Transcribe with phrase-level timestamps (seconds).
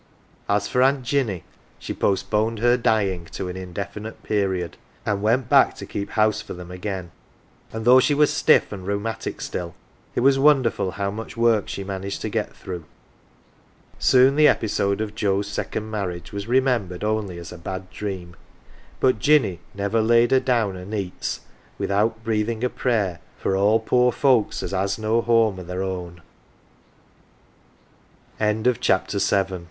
[0.49, 1.43] As for Aunt Jinny,
[1.77, 6.55] she postponed her dying to an indefinite period, and went back to keep house for
[6.55, 7.11] them again.
[7.71, 9.75] And though she was stiff* and rheumatic still,
[10.15, 12.85] it was won derful how much work she managed to get through.
[13.99, 18.35] Soon the episode of Joe's second marriage was remem bered only as a bad dream;
[18.99, 21.41] but Jinny never laid her down" o" 1 neets""
[21.77, 25.59] without breathing a prayer" for all poor folks as has no home
[28.39, 29.57] o' t